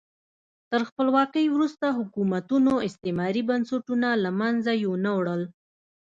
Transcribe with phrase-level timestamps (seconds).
[0.69, 5.41] تر خپلواکۍ وروسته حکومتونو استعماري بنسټونه له منځه یو نه وړل.